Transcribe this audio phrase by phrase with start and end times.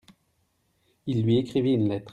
[1.05, 2.09] Il lui écrivit une lettre.